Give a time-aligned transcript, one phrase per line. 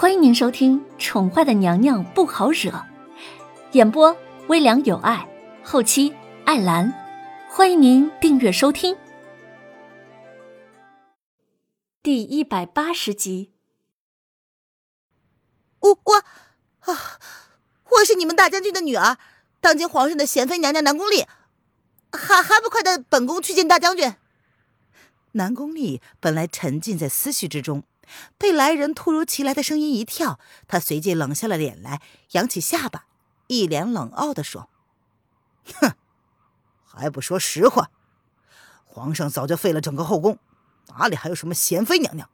[0.00, 2.70] 欢迎您收听《宠坏的娘娘不好惹》，
[3.72, 5.28] 演播微凉有爱，
[5.64, 6.14] 后期
[6.44, 6.94] 艾兰。
[7.50, 8.96] 欢迎您订阅收听。
[12.00, 13.50] 第一百八十集。
[15.80, 16.14] 我我
[16.92, 17.18] 啊，
[17.90, 19.18] 我是你们大将军的女儿，
[19.60, 21.24] 当今皇上的贤妃娘娘南宫丽，
[22.12, 24.14] 还还不快带本宫去见大将军？
[25.32, 27.82] 南宫丽本来沉浸在思绪之中。
[28.36, 32.00] 被来人突如其来的声音一跳，他随即冷下了脸来，
[32.32, 33.06] 扬起下巴，
[33.46, 34.68] 一脸冷傲的说
[35.80, 35.92] ：“哼，
[36.84, 37.90] 还不说实话！
[38.84, 40.38] 皇上早就废了整个后宫，
[40.88, 42.28] 哪里还有什么贤妃娘娘？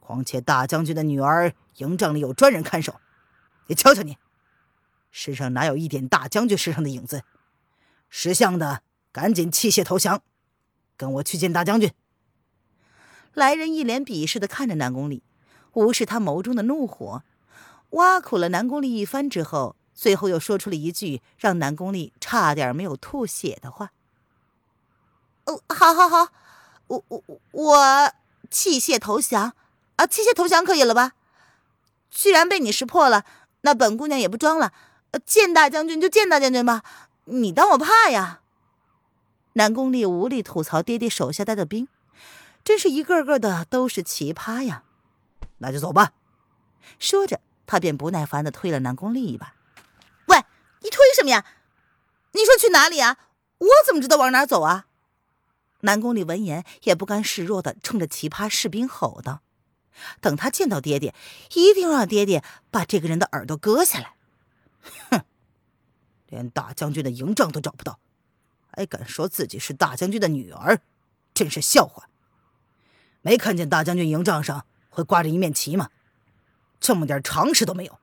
[0.00, 3.00] 况且大将军的女儿营帐里有专人看守，
[3.68, 4.18] 你瞧瞧你，
[5.10, 7.22] 身上哪有一点大将军身上的影子？
[8.08, 10.22] 识相的，赶紧弃械投降，
[10.96, 11.92] 跟我去见大将军。”
[13.34, 15.22] 来人一脸鄙视的看着南宫丽，
[15.72, 17.22] 无视他眸中的怒火，
[17.90, 23.92] 挖苦了南宫丽一番之后，最后又说出了一句让南宫丽差点没有吐血的话
[25.46, 26.28] ：“哦，好好好，
[26.88, 28.12] 我我我
[28.50, 29.54] 弃械投降
[29.96, 30.06] 啊！
[30.06, 31.12] 弃械投降可以了吧？
[32.10, 33.24] 既然被你识破了，
[33.62, 34.72] 那本姑娘也不装了，
[35.24, 36.82] 见大将军就见大将军吧，
[37.24, 38.40] 你当我怕呀？”
[39.54, 41.88] 南宫丽无力吐槽爹爹手下带的兵。
[42.64, 44.84] 真是一个个的都是奇葩呀！
[45.58, 46.12] 那就走吧。
[46.98, 49.54] 说着，他便不耐烦的推了南宫丽一把。
[50.26, 50.44] 喂，
[50.80, 51.44] 你推什么呀？
[52.32, 53.18] 你说去哪里啊？
[53.58, 54.86] 我怎么知道往哪走啊？
[55.80, 59.42] 南宫丽闻言也不甘示弱的冲着奇葩士兵吼道
[60.20, 61.14] ：“等他见到爹爹，
[61.54, 64.14] 一定让爹爹把这个人的耳朵割下来！”
[65.10, 65.24] 哼，
[66.28, 67.98] 连大将军的营帐都找不到，
[68.70, 70.80] 还敢说自己是大将军的女儿，
[71.34, 72.08] 真是笑话！
[73.22, 75.88] 没看见大将军营帐上会挂着一面旗吗？
[76.80, 77.98] 这么点常识都没有，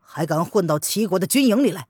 [0.00, 1.88] 还敢混到齐国的军营里来？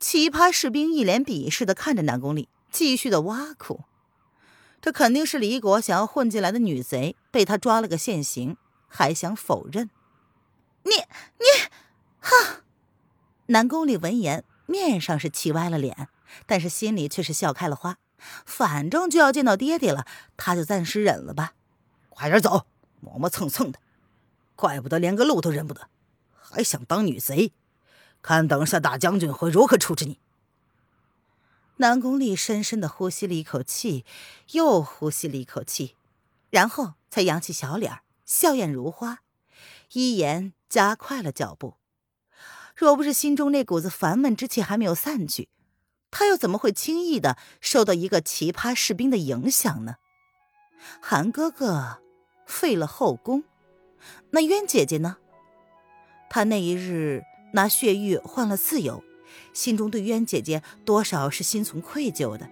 [0.00, 3.84] 奇葩士兵一脸鄙视的看着南宫丽，继续的挖苦。
[4.80, 8.56] 这肯定是离国想要混进来的女贼，被他抓了个现行，
[8.88, 9.90] 还想否认。
[10.82, 10.90] 你
[11.38, 11.70] 你，
[12.18, 12.62] 哈！
[13.46, 16.08] 南宫丽闻言，面上是气歪了脸，
[16.46, 17.98] 但是心里却是笑开了花。
[18.44, 20.06] 反正就要见到爹爹了，
[20.36, 21.54] 他就暂时忍了吧。
[22.08, 22.66] 快点走，
[23.00, 23.78] 磨磨蹭蹭的，
[24.54, 25.88] 怪不得连个路都认不得，
[26.32, 27.52] 还想当女贼？
[28.20, 30.20] 看等下大将军会如何处置你。
[31.78, 34.04] 南宫丽深深的呼吸了一口气，
[34.52, 35.96] 又呼吸了一口气，
[36.50, 39.22] 然后才扬起小脸，笑靥如花，
[39.92, 41.74] 一言加快了脚步。
[42.76, 45.48] 若不是心中那股子烦闷之气还没有散去。
[46.12, 49.96] 他又怎么会轻易的受到一个奇葩士兵的影响呢？
[51.00, 51.98] 韩哥哥
[52.46, 53.42] 废了后宫，
[54.30, 55.16] 那渊姐姐呢？
[56.28, 57.22] 他那一日
[57.54, 59.02] 拿血玉换了自由，
[59.52, 62.48] 心中对渊姐姐多少是心存愧疚的。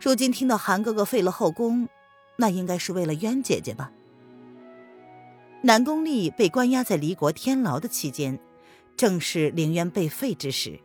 [0.00, 1.88] 如今听到韩哥哥废了后宫，
[2.36, 3.92] 那应该是为了渊姐姐吧？
[5.62, 8.40] 南宫丽被关押在离国天牢的期间，
[8.96, 10.80] 正是凌渊被废之时。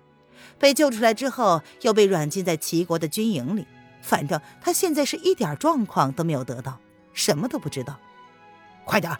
[0.59, 3.67] 被救出来之后，又被软禁在齐国的军营里。
[4.01, 6.79] 反正他现在是一点状况都没有得到，
[7.13, 7.99] 什么都不知道。
[8.85, 9.17] 快点，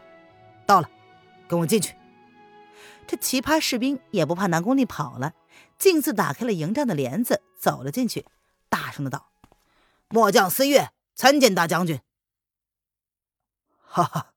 [0.65, 0.89] 到了，
[1.47, 1.95] 跟我进去。
[3.05, 5.33] 这奇葩士兵也不怕南宫丽跑了，
[5.77, 8.25] 径自打开了营帐的帘子，走了进去，
[8.69, 9.29] 大声的道
[10.09, 11.99] ：“末将思月参见大将军。”
[13.79, 14.33] 哈哈，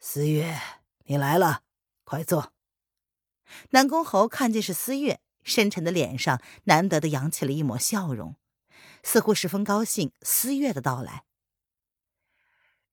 [0.00, 0.58] 思月，
[1.04, 1.62] 你来了，
[2.04, 2.52] 快坐。
[3.70, 5.20] 南宫侯看见是思月。
[5.42, 8.36] 深沉的脸上难得的扬起了一抹笑容，
[9.02, 11.24] 似乎十分高兴思月的到来。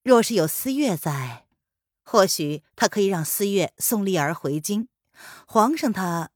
[0.03, 1.45] 若是有思月在，
[2.03, 4.87] 或许他可以让思月送丽儿回京。
[5.45, 6.31] 皇上他……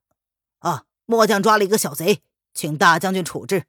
[0.59, 2.21] 啊，末将抓了一个小贼，
[2.53, 3.65] 请大将军处置。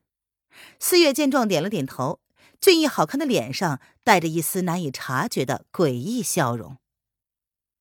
[0.80, 2.20] 思月见状点了点头，
[2.60, 6.78] 俊逸好看的脸上带着一丝难以察觉的诡异笑容。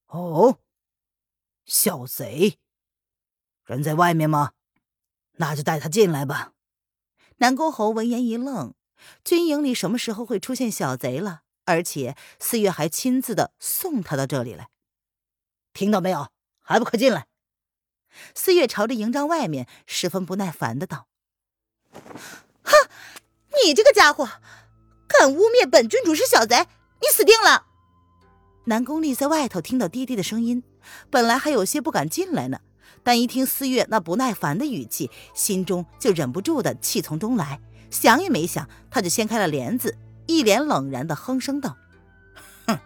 [0.08, 0.60] 哦，
[1.66, 2.60] 小贼。
[3.66, 4.52] 人在外面吗？
[5.38, 6.52] 那就带他进来吧。
[7.38, 8.74] 南宫侯闻言一愣，
[9.24, 11.42] 军营里什么时候会出现小贼了？
[11.66, 14.70] 而且四月还亲自的送他到这里来，
[15.74, 16.30] 听到没有？
[16.60, 17.28] 还不快进来！
[18.36, 21.08] 四月朝着营帐外面十分不耐烦的道
[22.64, 22.90] ：“哼，
[23.64, 24.28] 你这个家伙，
[25.08, 26.68] 敢污蔑本郡主是小贼，
[27.02, 27.68] 你死定了！”
[28.66, 30.64] 南宫丽在外头听到滴滴的声音，
[31.10, 32.60] 本来还有些不敢进来呢。
[33.04, 37.60] 但一听思月那不耐烦的语气，心中就忍不住的气从中来，
[37.90, 41.78] 想也没想，他就掀开了帘子，一脸冷然的哼声道
[42.68, 42.80] ：“哼，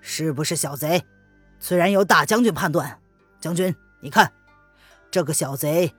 [0.00, 1.04] 是不是小贼？
[1.58, 2.98] 虽然由大将军判断，
[3.40, 4.30] 将军，你看，
[5.10, 5.94] 这个小贼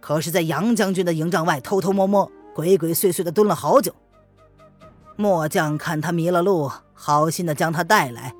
[0.00, 3.94] 可是在杨将军的营帐外偷偷摸摸、鬼鬼祟祟的蹲了好久。
[5.14, 8.34] 末将看他迷了路，好心的将他带来，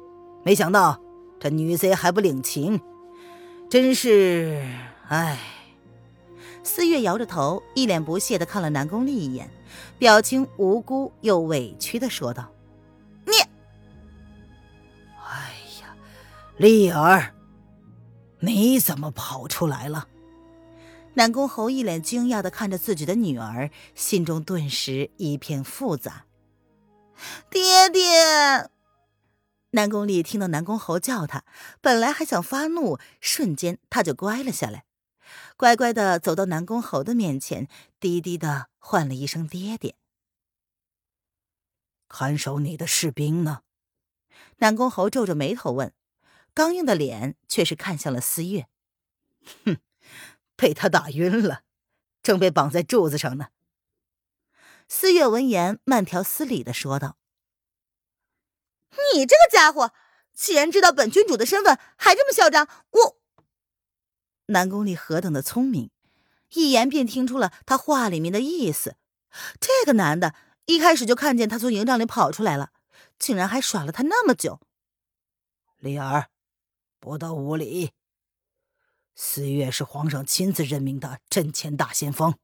[0.44, 1.00] 没想到
[1.40, 2.80] 这女贼还不领情，
[3.68, 4.62] 真是
[5.08, 5.38] 唉。
[6.62, 9.48] 思月摇着头，一脸不屑的看了南宫丽一眼，
[9.98, 12.50] 表情无辜又委屈的说道
[13.24, 13.32] ：“你，
[15.24, 15.96] 哎呀，
[16.56, 17.32] 丽儿，
[18.40, 20.08] 你怎么跑出来了？”
[21.14, 26.24] 南宫侯一脸惊讶的看着自己的女儿，心中顿时一片复杂。
[27.48, 28.68] 爹爹，
[29.76, 31.44] 南宫丽听到南宫侯叫他，
[31.82, 34.86] 本来还想发怒，瞬间他就乖了下来，
[35.58, 37.68] 乖乖的走到南宫侯的面前，
[38.00, 39.94] 低低的唤了一声“爹爹”。
[42.08, 43.60] 看守你的士兵呢？
[44.56, 45.92] 南宫侯皱着眉头问，
[46.54, 48.68] 刚硬的脸却是看向了思月。
[49.66, 49.76] 哼，
[50.56, 51.64] 被他打晕了，
[52.22, 53.48] 正被绑在柱子上呢。
[54.88, 57.18] 思月闻言，慢条斯理的说道
[59.14, 59.92] ：“你这个家伙，
[60.32, 63.18] 既然知道本君主的身份，还这么嚣张，我……”
[64.46, 65.90] 南宫丽何等的聪明，
[66.54, 68.96] 一眼便听出了他话里面的意思。
[69.60, 70.34] 这个男的，
[70.66, 72.70] 一开始就看见他从营帐里跑出来了，
[73.18, 74.60] 竟然还耍了他那么久。
[75.78, 76.28] 丽儿，
[77.00, 77.92] 不得无礼！
[79.14, 82.34] 四月是皇上亲自任命的阵前大先锋。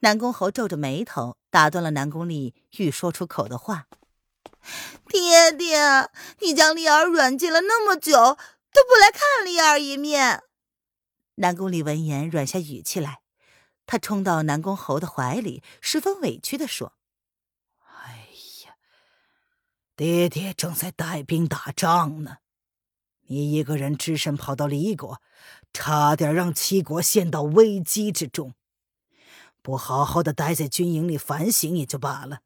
[0.00, 3.86] 南宫侯皱着眉头，打断了南宫丽欲说出口的话
[5.08, 6.10] ：“爹爹，
[6.40, 10.42] 你将丽儿软禁了那么久，都不来看丽儿一面。”
[11.36, 13.20] 南宫里闻言软下语气来，
[13.86, 16.94] 他冲到南宫侯的怀里，十分委屈的说
[17.86, 18.28] ：“哎
[18.66, 18.74] 呀，
[19.96, 22.38] 爹爹正在带兵打仗呢，
[23.28, 25.22] 你一个人只身跑到离国，
[25.72, 28.54] 差点让齐国陷到危机之中。”
[29.62, 32.40] 不好好的待在军营里反省也就罢了，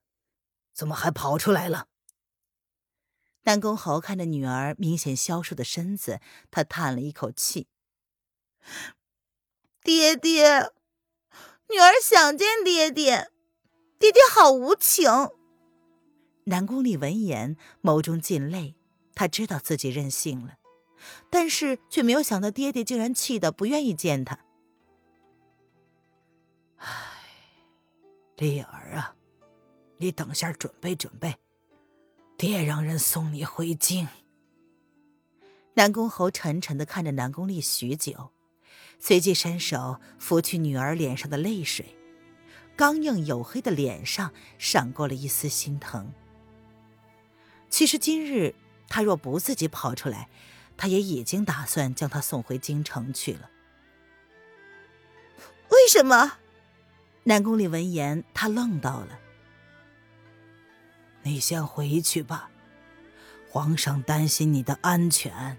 [0.74, 1.86] 怎么还跑出来了？
[3.44, 7.66] 南宫侯看着女儿明显消瘦的身子，他叹了一口气
[9.82, 10.72] ：“爹爹，
[11.68, 13.30] 女儿想见爹爹，
[13.98, 15.10] 爹爹好无情。”
[16.46, 18.76] 南宫丽闻言，眸中尽泪，
[19.14, 20.54] 他知道自己任性了，
[21.30, 24.38] 但是却没有想到爹爹竟然气得不愿意见他。
[26.76, 26.86] 唉。
[28.36, 29.14] 丽儿啊，
[29.98, 31.36] 你等下准备准备，
[32.42, 34.08] 爹让人送你回京。
[35.74, 38.32] 南宫侯沉沉的看着南宫丽许久，
[38.98, 41.96] 随即伸手拂去女儿脸上的泪水，
[42.74, 46.12] 刚硬黝黑的脸上闪过了一丝心疼。
[47.70, 48.56] 其实今日
[48.88, 50.28] 他若不自己跑出来，
[50.76, 53.48] 他也已经打算将她送回京城去了。
[55.68, 56.38] 为什么？
[57.22, 59.20] 南宫里闻言，他愣到了。
[61.22, 62.50] 你先回去吧，
[63.48, 65.56] 皇上担心你的安全。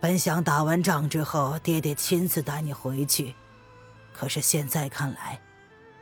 [0.00, 3.34] 本想打完仗之后，爹爹亲自带你回去，
[4.12, 5.40] 可是现在看来，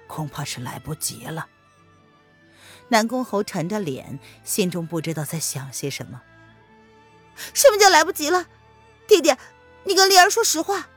[0.07, 1.47] 恐怕是来不及了。
[2.89, 6.23] 南宫侯沉着脸，心中不知道在想些什么。
[7.55, 8.47] 什么叫来不及了？
[9.07, 9.39] 爹爹，
[9.85, 10.89] 你跟丽儿说实话。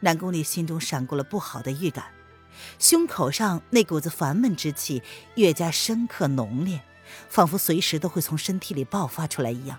[0.00, 2.06] 南宫里心中闪过了不好的预感。
[2.78, 5.02] 胸口上那股子烦闷之气
[5.34, 6.82] 越加深刻浓烈，
[7.28, 9.78] 仿佛随时都会从身体里爆发出来一样。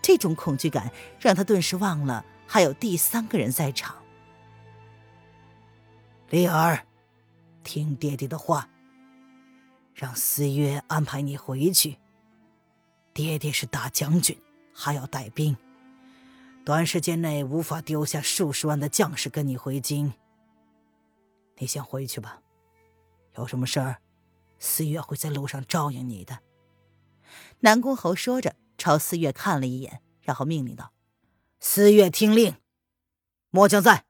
[0.00, 3.96] 这种恐惧感让他顿时忘了还有第三个人在场。
[6.30, 6.86] 丽儿，
[7.62, 8.68] 听爹爹的话，
[9.94, 11.98] 让思约安排你回去。
[13.12, 14.36] 爹爹是大将军，
[14.74, 15.56] 还要带兵，
[16.64, 20.12] 短时间内无法丢下数十万的将士跟你回京。
[21.58, 22.42] 你先回去吧，
[23.36, 24.02] 有什么事儿，
[24.58, 26.40] 四月会在路上照应你的。
[27.60, 30.92] 南宫侯说着，朝四月看了一眼，然后命令道
[31.58, 32.56] ：“四月听令，
[33.50, 34.04] 末将在。”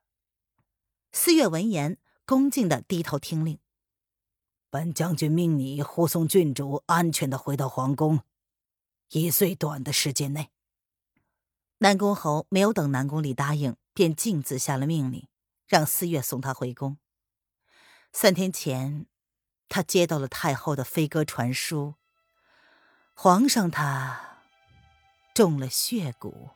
[1.12, 3.58] 四月闻言，恭敬的低头听令。
[4.68, 8.20] 本将军命你护送郡主安全的回到皇宫，
[9.10, 10.50] 以最短的时间内。
[11.78, 15.28] 南宫侯没有等南宫里答应，便径自下了命令，
[15.66, 16.98] 让四月送他回宫。
[18.18, 19.04] 三天前，
[19.68, 21.96] 他接到了太后的飞鸽传书，
[23.12, 24.38] 皇上他
[25.35, 26.52] 中了血蛊，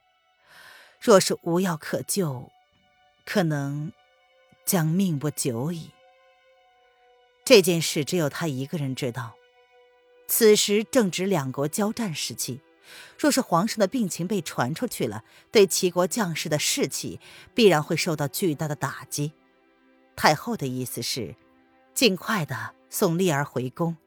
[0.99, 2.51] 若是无药可救，
[3.27, 3.93] 可能
[4.65, 5.91] 将命不久矣。
[7.45, 9.35] 这件事只有他一个人知道。
[10.27, 12.63] 此时正值两国交战时期，
[13.19, 17.21] 若是皇上的病情被传出去了，对齐国将士的士气
[17.55, 19.35] 必然会受到巨大的打击。
[20.17, 21.35] 太后的意思是，
[22.01, 22.57] 尽快的
[22.89, 23.99] 送丽儿回宫。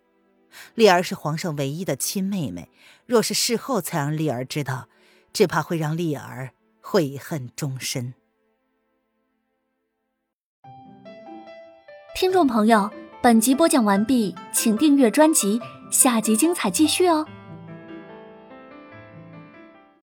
[0.74, 2.72] 丽儿是皇上唯一的亲妹妹，
[3.06, 4.88] 若是事后才让丽儿知道，
[5.32, 8.16] 只怕会让丽儿悔恨终身。
[12.16, 12.90] 听众朋友，
[13.22, 17.28] 本集播讲完毕，请订阅专辑，下集精彩继续哦。